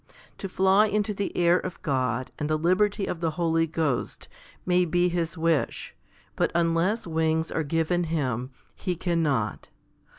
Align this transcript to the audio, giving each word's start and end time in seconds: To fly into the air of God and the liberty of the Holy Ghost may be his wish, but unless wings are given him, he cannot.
To 0.39 0.49
fly 0.49 0.87
into 0.87 1.13
the 1.13 1.37
air 1.37 1.59
of 1.59 1.79
God 1.83 2.31
and 2.39 2.49
the 2.49 2.57
liberty 2.57 3.05
of 3.05 3.19
the 3.19 3.29
Holy 3.37 3.67
Ghost 3.67 4.27
may 4.65 4.83
be 4.83 5.09
his 5.09 5.37
wish, 5.37 5.93
but 6.35 6.49
unless 6.55 7.05
wings 7.05 7.51
are 7.51 7.61
given 7.61 8.05
him, 8.05 8.49
he 8.75 8.95
cannot. 8.95 9.69